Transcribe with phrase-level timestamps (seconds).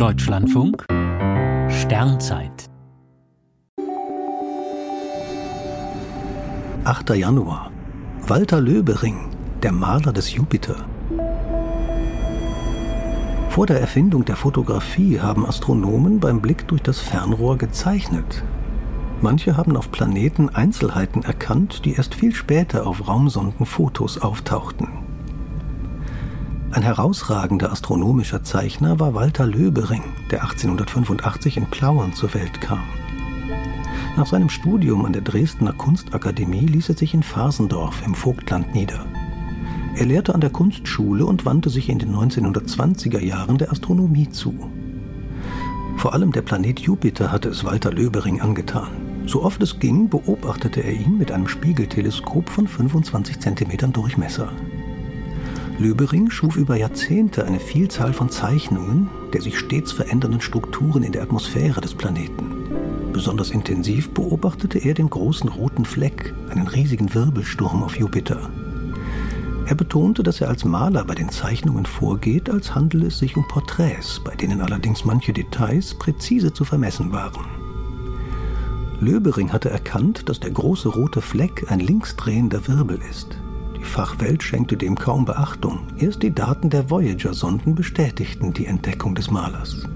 [0.00, 0.86] Deutschlandfunk
[1.68, 2.70] Sternzeit
[6.84, 7.10] 8.
[7.10, 7.70] Januar
[8.26, 9.28] Walter Löbering,
[9.62, 10.86] der Maler des Jupiter.
[13.50, 18.42] Vor der Erfindung der Fotografie haben Astronomen beim Blick durch das Fernrohr gezeichnet.
[19.20, 25.09] Manche haben auf Planeten Einzelheiten erkannt, die erst viel später auf Raumsondenfotos auftauchten.
[26.72, 32.84] Ein herausragender astronomischer Zeichner war Walter Löbering, der 1885 in Plauen zur Welt kam.
[34.16, 39.04] Nach seinem Studium an der Dresdner Kunstakademie ließ er sich in Farsendorf im Vogtland nieder.
[39.96, 44.54] Er lehrte an der Kunstschule und wandte sich in den 1920er Jahren der Astronomie zu.
[45.96, 48.90] Vor allem der Planet Jupiter hatte es Walter Löbering angetan.
[49.26, 54.50] So oft es ging, beobachtete er ihn mit einem Spiegelteleskop von 25 cm Durchmesser.
[55.80, 61.22] Löbering schuf über Jahrzehnte eine Vielzahl von Zeichnungen der sich stets verändernden Strukturen in der
[61.22, 62.68] Atmosphäre des Planeten.
[63.12, 68.50] Besonders intensiv beobachtete er den großen roten Fleck, einen riesigen Wirbelsturm auf Jupiter.
[69.66, 73.46] Er betonte, dass er als Maler bei den Zeichnungen vorgeht, als handele es sich um
[73.46, 77.46] Porträts, bei denen allerdings manche Details präzise zu vermessen waren.
[79.00, 83.38] Löbering hatte erkannt, dass der große rote Fleck ein linksdrehender Wirbel ist.
[83.80, 85.78] Die Fachwelt schenkte dem kaum Beachtung.
[85.96, 89.88] Erst die Daten der Voyager-Sonden bestätigten die Entdeckung des Malers.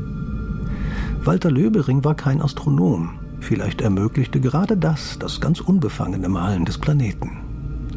[1.22, 3.10] Walter Löbering war kein Astronom.
[3.40, 7.36] Vielleicht ermöglichte gerade das das ganz unbefangene Malen des Planeten.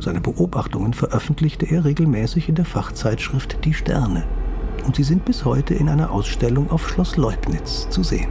[0.02, 4.26] Seine Beobachtungen veröffentlichte er regelmäßig in der Fachzeitschrift Die Sterne.
[4.86, 8.28] Und sie sind bis heute in einer Ausstellung auf Schloss Leubnitz zu sehen.